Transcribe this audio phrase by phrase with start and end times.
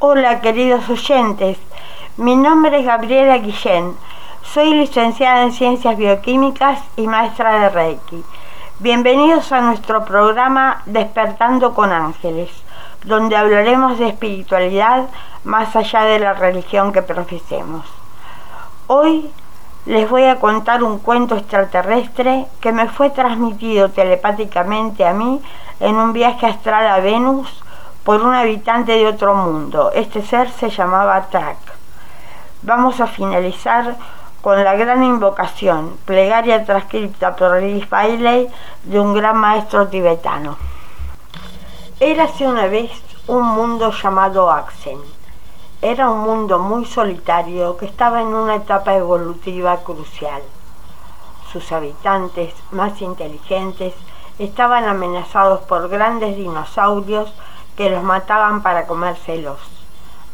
[0.00, 1.58] Hola queridos oyentes,
[2.18, 3.96] mi nombre es Gabriela Guillén,
[4.44, 8.24] soy licenciada en Ciencias Bioquímicas y maestra de Reiki.
[8.78, 12.48] Bienvenidos a nuestro programa Despertando con Ángeles,
[13.02, 15.08] donde hablaremos de espiritualidad
[15.42, 17.84] más allá de la religión que profesemos.
[18.86, 19.28] Hoy
[19.84, 25.42] les voy a contar un cuento extraterrestre que me fue transmitido telepáticamente a mí
[25.80, 27.64] en un viaje astral a Venus
[28.08, 29.92] por un habitante de otro mundo.
[29.92, 31.58] Este ser se llamaba Trak.
[32.62, 33.96] Vamos a finalizar
[34.40, 38.48] con la gran invocación, plegaria transcripta por Liz Bailey
[38.84, 40.56] de un gran maestro tibetano.
[42.00, 42.90] Érase una vez
[43.26, 45.00] un mundo llamado Axen.
[45.82, 50.40] Era un mundo muy solitario que estaba en una etapa evolutiva crucial.
[51.52, 53.92] Sus habitantes más inteligentes
[54.38, 57.34] estaban amenazados por grandes dinosaurios
[57.78, 59.60] que los mataban para comérselos,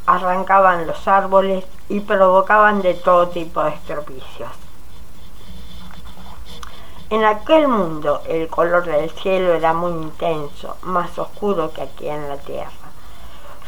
[0.07, 4.49] arrancaban los árboles y provocaban de todo tipo de estropicios.
[7.11, 12.31] En aquel mundo el color del cielo era muy intenso, más oscuro que aquí en
[12.31, 12.71] la tierra.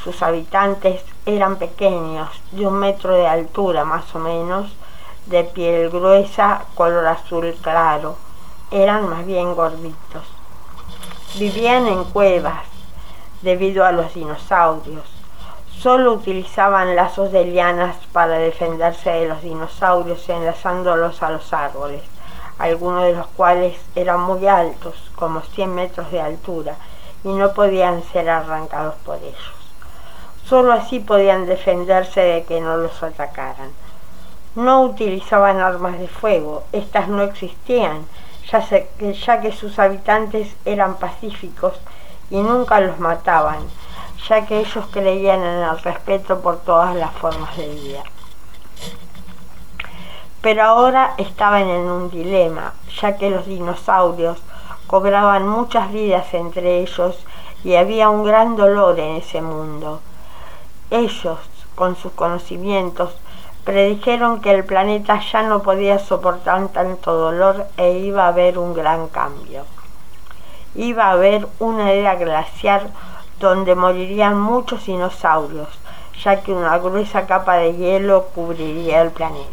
[0.02, 4.74] Sus habitantes eran pequeños, de un metro de altura más o menos,
[5.27, 8.16] de piel gruesa, color azul claro.
[8.70, 10.24] Eran más bien gorditos.
[11.34, 12.64] Vivían en cuevas,
[13.47, 15.05] debido a los dinosaurios.
[15.78, 22.03] Solo utilizaban lazos de lianas para defenderse de los dinosaurios enlazándolos a los árboles,
[22.58, 26.75] algunos de los cuales eran muy altos, como 100 metros de altura,
[27.22, 29.55] y no podían ser arrancados por ellos.
[30.44, 33.70] Solo así podían defenderse de que no los atacaran.
[34.56, 38.06] No utilizaban armas de fuego, estas no existían,
[38.50, 38.58] ya,
[39.25, 41.75] ya que sus habitantes eran pacíficos
[42.30, 43.58] y nunca los mataban,
[44.28, 48.02] ya que ellos creían en el respeto por todas las formas de vida.
[50.41, 54.38] Pero ahora estaban en un dilema, ya que los dinosaurios
[54.87, 57.16] cobraban muchas vidas entre ellos
[57.64, 60.00] y había un gran dolor en ese mundo.
[60.91, 61.38] Ellos,
[61.75, 63.16] con sus conocimientos,
[63.64, 68.72] predijeron que el planeta ya no podía soportar tanto dolor e iba a haber un
[68.75, 69.64] gran cambio
[70.76, 72.82] iba a haber una era glaciar
[73.41, 75.69] donde morirían muchos dinosaurios,
[76.22, 79.50] ya que una gruesa capa de hielo cubriría el planeta.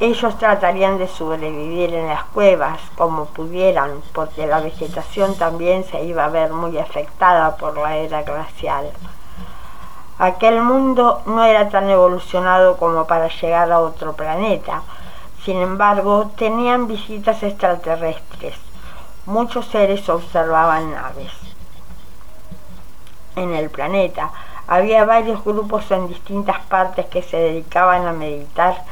[0.00, 6.24] Ellos tratarían de sobrevivir en las cuevas como pudieran, porque la vegetación también se iba
[6.24, 8.90] a ver muy afectada por la era glacial.
[10.18, 14.82] Aquel mundo no era tan evolucionado como para llegar a otro planeta,
[15.44, 18.67] sin embargo tenían visitas extraterrestres
[19.28, 21.30] muchos seres observaban naves.
[23.36, 24.30] En el planeta
[24.66, 28.82] había varios grupos en distintas partes que se dedicaban a meditar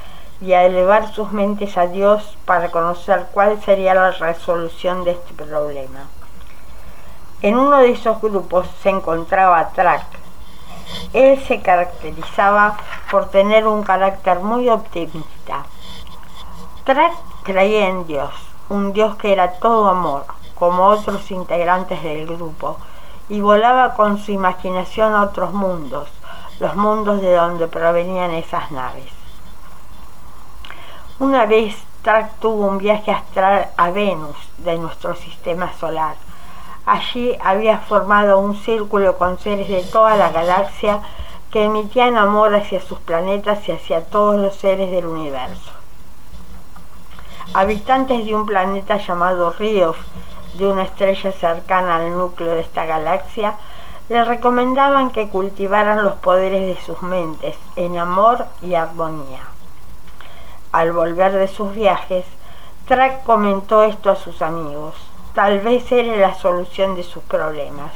[0.42, 5.32] y a elevar sus mentes a Dios para conocer cuál sería la resolución de este
[5.32, 6.00] problema.
[7.40, 10.04] En uno de esos grupos se encontraba Trak.
[11.14, 12.76] Él se caracterizaba
[13.10, 15.64] por tener un carácter muy optimista.
[16.84, 22.78] Trak creía en Dios un Dios que era todo amor, como otros integrantes del grupo,
[23.28, 26.08] y volaba con su imaginación a otros mundos,
[26.58, 29.12] los mundos de donde provenían esas naves.
[31.18, 36.16] Una vez Track tuvo un viaje astral a Venus de nuestro sistema solar.
[36.84, 41.00] Allí había formado un círculo con seres de toda la galaxia
[41.50, 45.72] que emitían amor hacia sus planetas y hacia todos los seres del universo
[47.56, 49.96] habitantes de un planeta llamado Ríos,
[50.58, 53.54] de una estrella cercana al núcleo de esta galaxia,
[54.10, 59.40] le recomendaban que cultivaran los poderes de sus mentes en amor y armonía.
[60.70, 62.26] Al volver de sus viajes,
[62.88, 64.94] Track comentó esto a sus amigos.
[65.34, 67.92] Tal vez era la solución de sus problemas,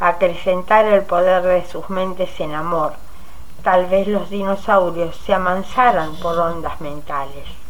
[0.00, 2.92] acrecentar el poder de sus mentes en amor.
[3.62, 7.61] Tal vez los dinosaurios se amansaran por ondas mentales.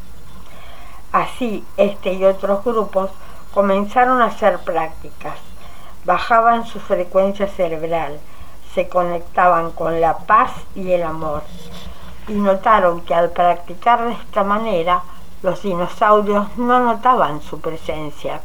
[1.13, 3.11] Así, este y otros grupos
[3.53, 5.37] comenzaron a hacer prácticas,
[6.07, 8.19] bajaban su frecuencia cerebral,
[8.75, 11.43] se conectaban con la paz y el amor
[12.29, 15.03] y notaron que al practicar de esta manera
[15.43, 18.41] los dinosaurios no notaban su presencia.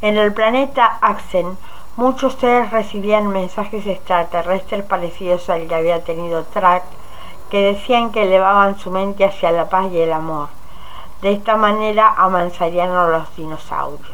[0.00, 1.58] En el planeta Axen,
[1.96, 6.84] muchos seres recibían mensajes extraterrestres parecidos al que había tenido Track,
[7.50, 10.48] que decían que elevaban su mente hacia la paz y el amor.
[11.22, 14.10] De esta manera avanzarían los dinosaurios.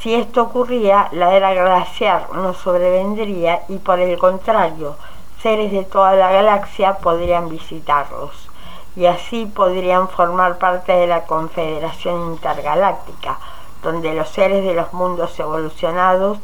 [0.00, 4.96] Si esto ocurría, la era glaciar no sobrevendría y por el contrario,
[5.42, 8.48] seres de toda la galaxia podrían visitarlos
[8.96, 13.38] y así podrían formar parte de la Confederación Intergaláctica,
[13.82, 16.38] donde los seres de los mundos evolucionados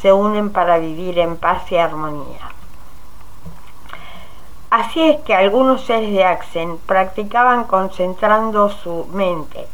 [0.00, 2.57] se unen para vivir en paz y armonía.
[4.70, 9.66] Así es que algunos seres de Axen practicaban concentrando su mente,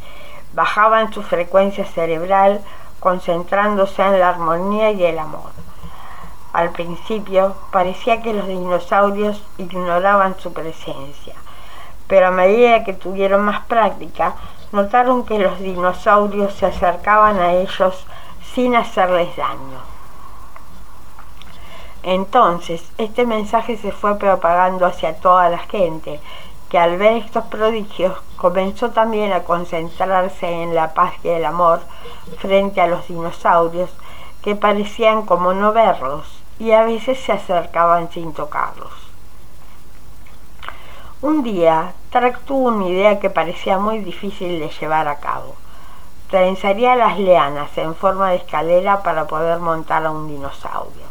[0.53, 2.61] bajaban su frecuencia cerebral
[3.01, 5.51] concentrándose en la armonía y el amor.
[6.53, 11.35] Al principio parecía que los dinosaurios ignoraban su presencia,
[12.07, 14.35] pero a medida que tuvieron más práctica,
[14.71, 18.07] notaron que los dinosaurios se acercaban a ellos
[18.53, 19.94] sin hacerles daño.
[22.07, 26.19] Entonces, este mensaje se fue propagando hacia toda la gente,
[26.69, 31.81] que al ver estos prodigios comenzó también a concentrarse en la paz y el amor
[32.37, 33.89] frente a los dinosaurios,
[34.43, 36.27] que parecían como no verlos
[36.59, 38.93] y a veces se acercaban sin tocarlos.
[41.23, 45.55] Un día, Track tuvo una idea que parecía muy difícil de llevar a cabo.
[46.29, 51.04] Trenzaría las leanas en forma de escalera para poder montar a un dinosaurio.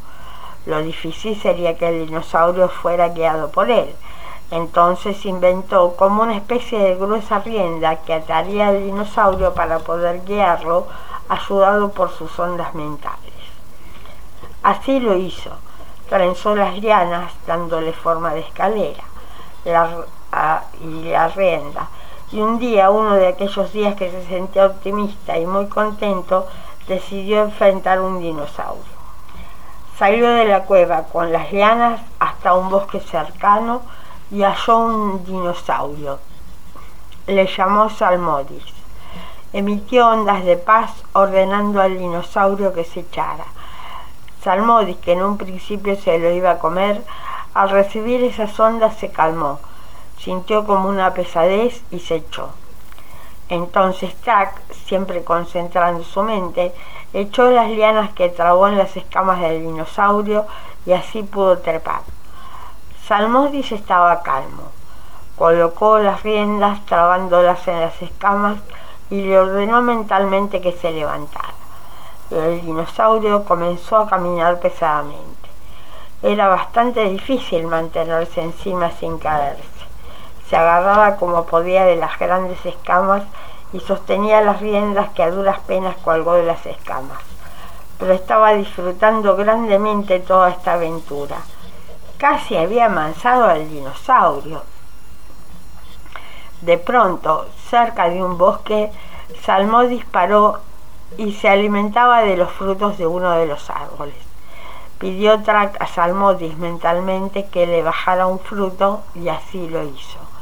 [0.67, 3.95] Lo difícil sería que el dinosaurio fuera guiado por él.
[4.51, 10.87] Entonces inventó como una especie de gruesa rienda que ataría al dinosaurio para poder guiarlo,
[11.29, 13.19] ayudado por sus ondas mentales.
[14.63, 15.51] Así lo hizo.
[16.09, 19.05] Trenzó las lianas dándole forma de escalera
[19.65, 21.89] y la rienda.
[22.33, 26.47] Y un día, uno de aquellos días que se sentía optimista y muy contento,
[26.89, 28.94] decidió enfrentar un dinosaurio.
[29.99, 33.83] Salió de la cueva con las lianas hasta un bosque cercano
[34.31, 36.19] y halló un dinosaurio.
[37.29, 38.65] Le llamó Salmodis.
[39.53, 43.45] Emitió ondas de paz ordenando al dinosaurio que se echara.
[44.43, 47.03] Salmodis, que en un principio se lo iba a comer,
[47.55, 49.61] al recibir esas ondas se calmó,
[50.19, 52.51] sintió como una pesadez y se echó.
[53.49, 56.73] Entonces Tac, siempre concentrando su mente,
[57.13, 60.47] echó las lianas que trabó en las escamas del dinosaurio
[60.87, 62.01] y así pudo trepar.
[63.07, 64.73] Salmodis estaba calmo.
[65.37, 68.57] Colocó las riendas trabándolas en las escamas
[69.11, 71.55] y le ordenó mentalmente que se levantara.
[72.31, 75.51] El dinosaurio comenzó a caminar pesadamente.
[76.23, 79.74] Era bastante difícil mantenerse encima sin caerse.
[80.55, 83.25] Se agarraba como podía de las grandes escamas
[83.73, 87.19] y sostenía las riendas que a duras penas colgó de las escamas.
[87.99, 91.39] Pero estaba disfrutando grandemente toda esta aventura
[92.19, 94.63] casi había amansado al dinosaurio.
[96.61, 98.93] De pronto, cerca de un bosque,
[99.43, 100.61] Salmó disparó
[101.19, 104.15] y se alimentaba de los frutos de uno de los árboles.
[105.01, 110.34] Pidió a Salmodis mentalmente que le bajara un fruto y así lo hizo.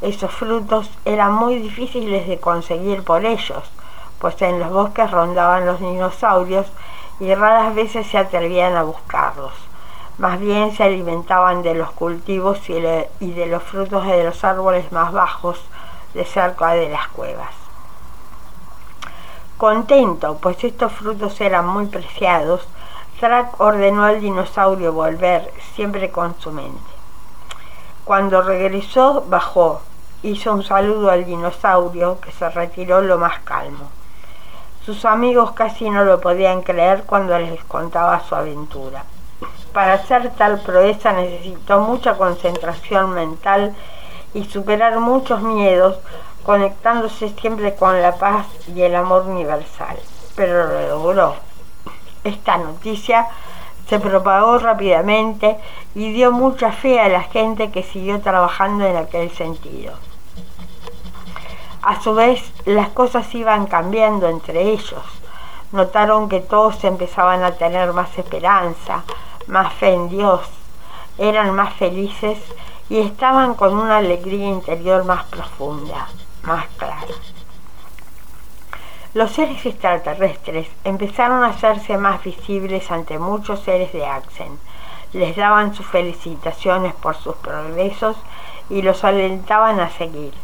[0.00, 3.64] Esos frutos eran muy difíciles de conseguir por ellos,
[4.20, 6.66] pues en los bosques rondaban los dinosaurios
[7.20, 9.52] y raras veces se atrevían a buscarlos
[10.18, 15.12] más bien se alimentaban de los cultivos y, de los frutos de los árboles más
[15.12, 15.60] bajos
[16.12, 17.50] de cerca de las cuevas.
[19.56, 22.66] Contento, pues estos frutos eran muy preciados,
[23.20, 26.78] Track ordenó al dinosaurio volver, siempre con su mente.
[28.04, 29.82] Cuando regresó, bajó,
[30.22, 33.90] hizo un saludo al dinosaurio, que se retiró lo más calmo.
[34.84, 39.04] Sus amigos casi no lo podían creer cuando les contaba su aventura.
[39.72, 43.76] Para hacer tal proeza necesitó mucha concentración mental
[44.34, 45.98] y superar muchos miedos,
[46.44, 49.98] conectándose siempre con la paz y el amor universal.
[50.34, 51.36] Pero lo logró.
[52.24, 53.28] Esta noticia
[53.88, 55.58] se propagó rápidamente
[55.94, 60.07] y dio mucha fe a la gente que siguió trabajando en aquel sentido.
[61.88, 65.02] A su vez, las cosas iban cambiando entre ellos.
[65.72, 69.04] Notaron que todos empezaban a tener más esperanza,
[69.46, 70.42] más fe en Dios,
[71.16, 72.38] eran más felices
[72.90, 76.08] y estaban con una alegría interior más profunda,
[76.42, 77.06] más clara.
[79.14, 84.58] Los seres extraterrestres empezaron a hacerse más visibles ante muchos seres de Axen.
[85.14, 88.18] Les daban sus felicitaciones por sus progresos
[88.68, 90.34] y los alentaban a seguir.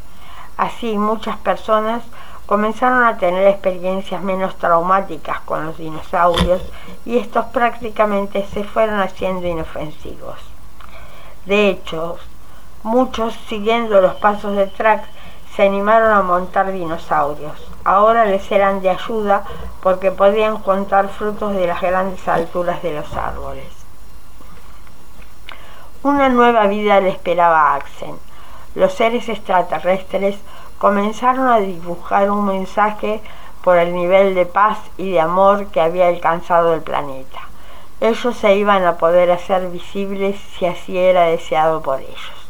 [0.57, 2.03] Así muchas personas
[2.47, 6.63] comenzaron a tener experiencias menos traumáticas con los dinosaurios
[7.05, 10.39] y estos prácticamente se fueron haciendo inofensivos.
[11.47, 12.19] De hecho,
[12.83, 15.05] muchos, siguiendo los pasos de Track,
[15.57, 17.53] se animaron a montar dinosaurios.
[17.85, 19.45] Ahora les eran de ayuda
[19.83, 23.67] porque podían contar frutos de las grandes alturas de los árboles.
[26.03, 28.19] Una nueva vida le esperaba a Axen.
[28.75, 30.37] Los seres extraterrestres
[30.79, 33.21] comenzaron a dibujar un mensaje
[33.63, 37.39] por el nivel de paz y de amor que había alcanzado el planeta.
[38.01, 42.49] Ellos se iban a poder hacer visibles si así era deseado por ellos.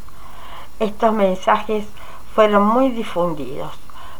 [0.80, 1.84] Estos mensajes
[2.34, 3.72] fueron muy difundidos.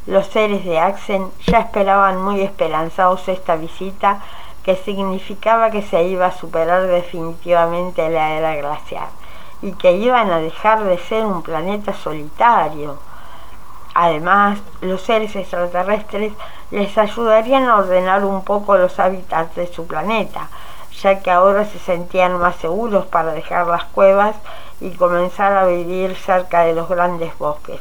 [0.07, 4.21] Los seres de Axen ya esperaban muy esperanzados esta visita
[4.63, 9.09] que significaba que se iba a superar definitivamente la era glacial
[9.65, 12.99] y que iban a dejar de ser un planeta solitario.
[13.95, 16.33] Además, los seres extraterrestres
[16.71, 20.49] les ayudarían a ordenar un poco los hábitats de su planeta,
[21.01, 24.37] ya que ahora se sentían más seguros para dejar las cuevas
[24.81, 27.81] y comenzar a vivir cerca de los grandes bosques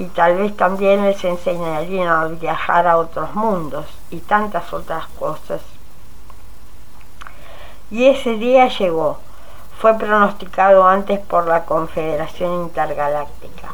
[0.00, 5.60] y tal vez también les enseñarían a viajar a otros mundos y tantas otras cosas.
[7.90, 9.18] Y ese día llegó.
[9.80, 13.68] Fue pronosticado antes por la Confederación Intergaláctica.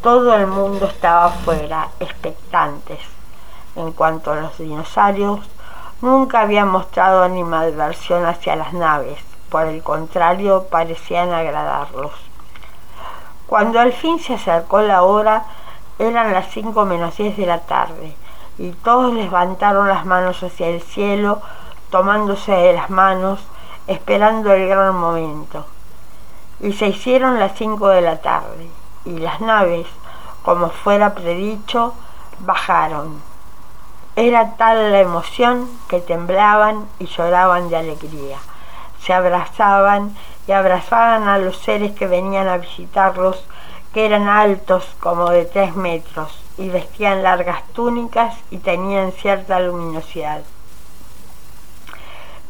[0.00, 3.00] Todo el mundo estaba afuera, expectantes.
[3.74, 5.40] En cuanto a los dinosaurios,
[6.00, 9.18] nunca habían mostrado animadversión hacia las naves.
[9.50, 12.12] Por el contrario, parecían agradarlos.
[13.48, 15.46] Cuando al fin se acercó la hora,
[15.98, 18.14] eran las cinco menos diez de la tarde,
[18.58, 21.42] y todos levantaron las manos hacia el cielo,
[21.90, 23.40] tomándose de las manos,
[23.92, 25.66] esperando el gran momento.
[26.60, 28.68] Y se hicieron las cinco de la tarde,
[29.04, 29.86] y las naves,
[30.42, 31.94] como fuera predicho,
[32.40, 33.20] bajaron.
[34.16, 38.38] Era tal la emoción que temblaban y lloraban de alegría.
[39.00, 40.14] Se abrazaban
[40.46, 43.44] y abrazaban a los seres que venían a visitarlos,
[43.94, 50.42] que eran altos como de tres metros y vestían largas túnicas y tenían cierta luminosidad.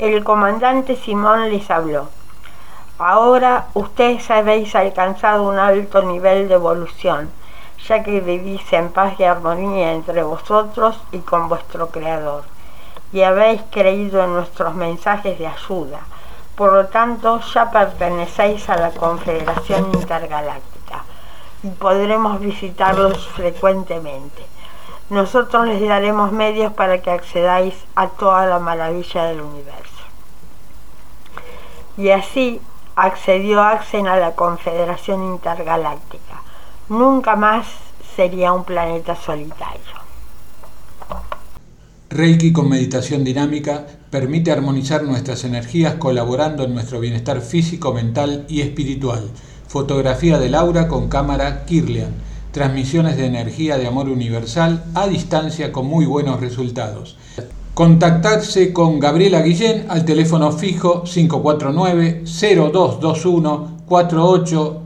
[0.03, 2.09] El comandante Simón les habló.
[2.99, 7.31] Ahora ustedes habéis alcanzado un alto nivel de evolución,
[7.87, 12.43] ya que vivís en paz y armonía entre vosotros y con vuestro Creador,
[13.13, 16.01] y habéis creído en nuestros mensajes de ayuda
[16.57, 21.03] por lo tanto, ya pertenecéis a la Confederación Intergaláctica
[21.63, 24.45] y podremos visitarlos frecuentemente.
[25.09, 29.92] Nosotros les daremos medios para que accedáis a toda la maravilla del universo.
[31.97, 32.61] Y así
[32.97, 36.43] accedió Axen a la Confederación Intergaláctica.
[36.89, 37.67] Nunca más
[38.17, 40.03] sería un planeta solitario.
[42.11, 48.61] Reiki con meditación dinámica permite armonizar nuestras energías colaborando en nuestro bienestar físico, mental y
[48.61, 49.31] espiritual.
[49.67, 52.13] Fotografía del aura con cámara Kirlian.
[52.53, 57.17] Transmisiones de energía de amor universal a distancia con muy buenos resultados.
[57.75, 64.83] Contactarse con Gabriela Guillén al teléfono fijo 549-0221 48